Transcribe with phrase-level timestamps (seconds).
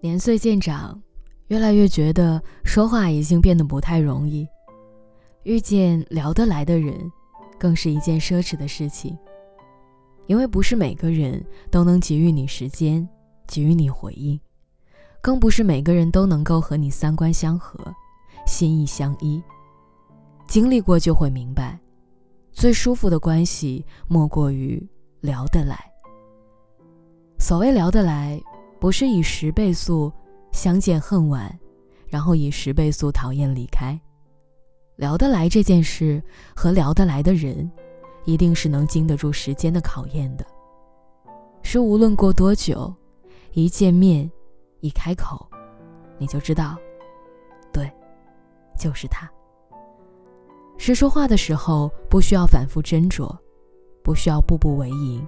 [0.00, 1.00] 年岁渐长，
[1.48, 4.46] 越来越觉得说话已经变得不太容易，
[5.42, 7.10] 遇见聊得来的人，
[7.58, 9.16] 更是一件奢侈的事情。
[10.26, 13.08] 因为不是每个人都能给予你时间，
[13.46, 14.38] 给予你回应，
[15.20, 17.78] 更不是每个人都能够和你三观相合，
[18.46, 19.42] 心意相依。
[20.46, 21.76] 经历过就会明白，
[22.52, 24.86] 最舒服的关系莫过于
[25.22, 25.76] 聊得来。
[27.40, 28.40] 所谓聊得来，
[28.80, 30.12] 不是以十倍速
[30.52, 31.52] 相见恨晚，
[32.06, 33.98] 然后以十倍速讨厌离开。
[34.96, 36.22] 聊得来这件事
[36.54, 37.70] 和聊得来的人。
[38.24, 40.44] 一定是能经得住时间的考验的，
[41.62, 42.94] 是无论过多久，
[43.52, 44.30] 一见面，
[44.80, 45.48] 一开口，
[46.18, 46.76] 你就知道，
[47.72, 47.90] 对，
[48.78, 49.26] 就是他。
[50.76, 53.34] 是说话的时候不需要反复斟酌，
[54.04, 55.26] 不需要步步为营，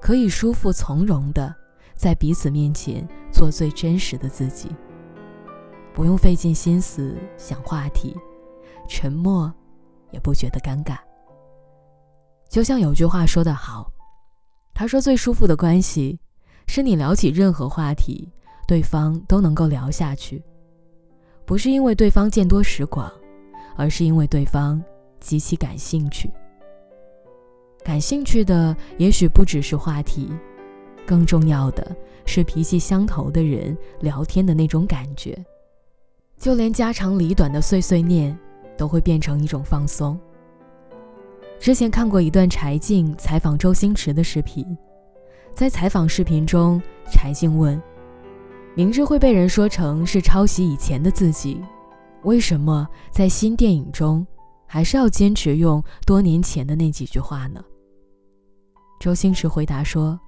[0.00, 1.54] 可以舒服从容的
[1.96, 4.70] 在彼此面前做最真实的自己，
[5.92, 8.14] 不用费尽心思想话题，
[8.86, 9.52] 沉默
[10.12, 10.98] 也不觉得尴尬。
[12.48, 13.90] 就像有句话说得好，
[14.72, 16.20] 他说最舒服的关系，
[16.68, 18.30] 是你聊起任何话题，
[18.68, 20.44] 对方都能够聊下去，
[21.44, 23.10] 不是因为对方见多识广，
[23.74, 24.80] 而是因为对方
[25.18, 26.30] 极其感兴趣。
[27.82, 30.30] 感兴趣的也许不只是话题，
[31.06, 35.38] 更重要的是脾气相投的人聊天的那种感觉，
[36.36, 38.36] 就连家长里短的碎碎念，
[38.76, 40.18] 都会变成一种放松。
[41.58, 44.76] 之前看过一段柴静采访周星驰的视频，
[45.54, 47.80] 在采访视频中，柴静问
[48.76, 51.62] ：“明知会被人说成是抄袭以前的自己，
[52.24, 54.26] 为什么在新电影中
[54.66, 57.64] 还是要坚持用多年前的那几句话呢？”
[59.00, 60.20] 周星驰回答说：“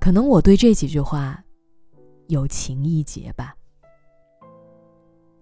[0.00, 1.42] 可能我对这几句话
[2.28, 3.54] 有情意结吧。”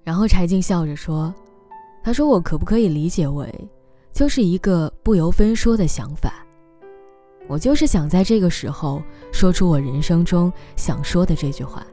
[0.02, 1.34] 然后柴静笑着说
[2.02, 3.52] ：“他说我可不可以理解为？”
[4.12, 6.42] 就是一个不由分说的想法，
[7.48, 11.86] 我就是想在这个时候说出我人生中想说的这句话。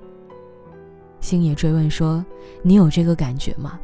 [1.20, 2.26] 星野追问说
[2.64, 3.78] ：“你有这个感觉吗？”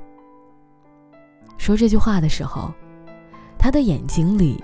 [1.60, 2.72] 说这句话的时候，
[3.58, 4.58] 他的眼睛里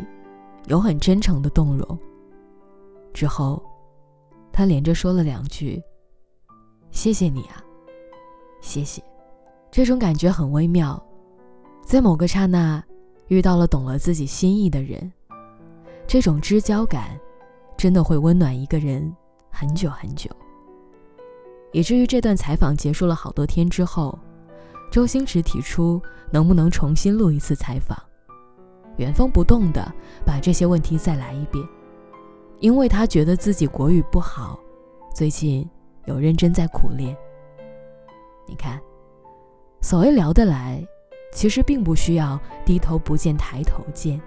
[0.67, 1.99] 有很真诚的动容。
[3.13, 3.61] 之后，
[4.55, 5.83] 他连着说了两句
[6.89, 7.61] ：“谢谢你啊，
[8.61, 9.03] 谢谢。”
[9.69, 11.05] 这种感觉很微妙，
[11.85, 12.81] 在某个刹那。
[13.27, 15.11] 遇到了懂了自己心意的人，
[16.05, 17.19] 这种知交感，
[17.75, 19.11] 真的会温暖一个人
[19.49, 20.29] 很久很久。
[21.71, 24.17] 以至于这段采访结束了好多天之后，
[24.91, 25.99] 周星驰提出
[26.31, 27.97] 能不能重新录一次采访，
[28.97, 29.91] 原封不动的
[30.23, 31.67] 把这些问题再来一遍，
[32.59, 34.59] 因为他觉得自己国语不好，
[35.13, 35.67] 最近
[36.05, 37.15] 有认真在苦练。
[38.47, 38.79] 你看，
[39.81, 40.85] 所谓聊得来。
[41.33, 44.21] 其实并不需要低头不见抬头见，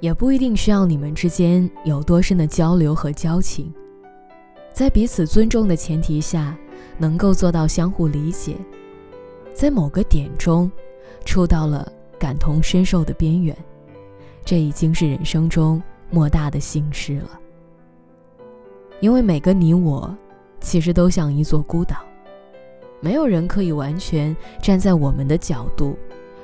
[0.00, 3.72] 也不一定需要你们之间有多深的交流和交情，
[4.72, 6.58] 在彼此尊重的前提下，
[6.98, 8.56] 能够做到相互理解，
[9.54, 10.68] 在某个点中，
[11.24, 13.56] 触到了感同身受的边缘，
[14.44, 15.80] 这已经是人生中
[16.10, 17.40] 莫大的幸事了。
[19.00, 20.16] 因为每个你我，
[20.60, 21.96] 其实都像一座孤岛，
[23.00, 25.96] 没有人可以完全站在我们的角度。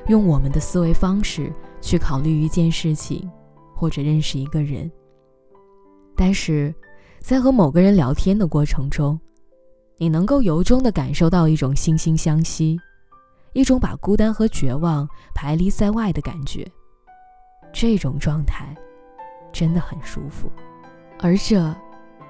[0.09, 3.31] 用我们的思维方式去考虑一件事情，
[3.73, 4.91] 或者认识一个人。
[6.17, 6.75] 但是，
[7.21, 9.19] 在和某个人聊天的过程中，
[9.99, 12.77] 你能够由衷的感受到一种惺惺相惜，
[13.53, 16.67] 一种把孤单和绝望排离在外的感觉。
[17.73, 18.77] 这种状态
[19.53, 20.51] 真的很舒服，
[21.21, 21.75] 而这，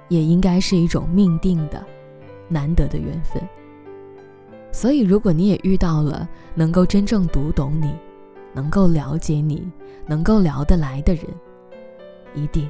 [0.09, 1.85] 也应该是一种命定的、
[2.49, 3.43] 难得的缘分。
[4.73, 7.95] 所以，如果你也遇到了能够真正读懂你、
[8.55, 9.71] 能够了解你、
[10.07, 11.25] 能够聊得来的人，
[12.35, 12.69] 一定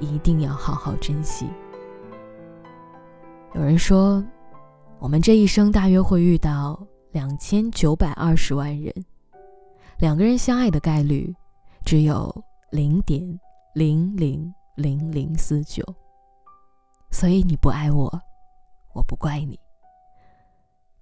[0.00, 1.48] 一定要好好珍惜。
[3.54, 4.22] 有人说，
[4.98, 6.78] 我们这一生大约会遇到
[7.12, 8.92] 两千九百二十万人，
[9.98, 11.34] 两个人相爱的概率
[11.84, 13.22] 只有零点
[13.76, 15.84] 零零零零四九。
[17.10, 18.10] 所以，你不爱我，
[18.94, 19.60] 我不怪你。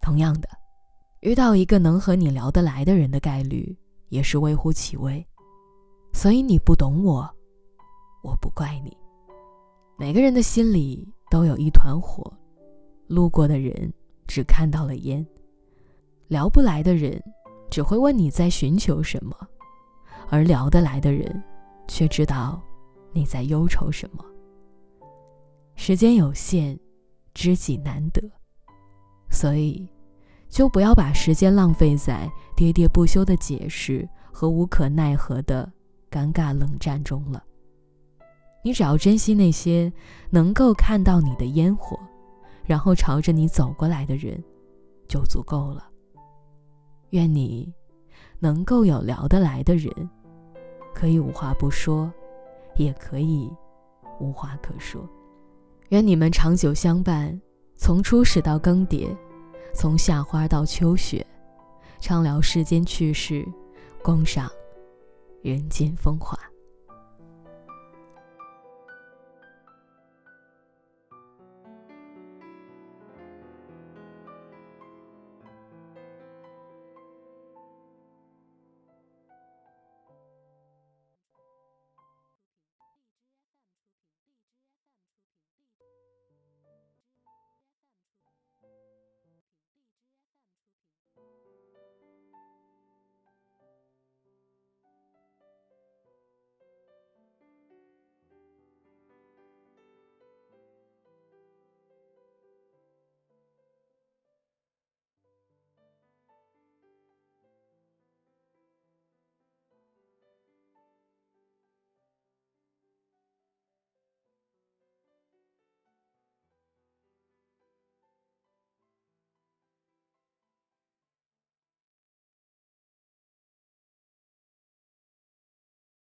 [0.00, 0.48] 同样的，
[1.20, 3.78] 遇到一个能和你聊得来的人的概率
[4.08, 5.24] 也是微乎其微，
[6.12, 7.32] 所以你不懂我，
[8.24, 8.96] 我不怪你。
[9.96, 12.28] 每个人的心里都有一团火，
[13.06, 13.92] 路过的人
[14.26, 15.24] 只看到了烟，
[16.26, 17.22] 聊不来的人
[17.70, 19.36] 只会问你在寻求什么，
[20.28, 21.40] 而聊得来的人
[21.86, 22.62] 却知道
[23.12, 24.24] 你在忧愁什么。
[25.76, 26.78] 时间有限，
[27.34, 28.22] 知己难得，
[29.30, 29.88] 所以
[30.48, 35.70] 就不要把时间浪费在喋喋不休的解释和无可奈何的
[36.10, 37.42] 尴尬冷战中了。
[38.62, 39.92] 你只要珍惜那些
[40.30, 41.98] 能够看到你的烟火，
[42.64, 44.42] 然后朝着你走过来的人，
[45.06, 45.86] 就足够了。
[47.10, 47.70] 愿你
[48.38, 49.92] 能够有聊得来的人，
[50.94, 52.10] 可以无话不说，
[52.76, 53.50] 也可以
[54.20, 55.06] 无话可说。
[55.90, 57.38] 愿你们长久相伴，
[57.76, 59.14] 从初始到更迭，
[59.74, 61.26] 从夏花到秋雪，
[62.00, 63.46] 畅聊世间趣事，
[64.02, 64.50] 共赏
[65.42, 66.38] 人间风华。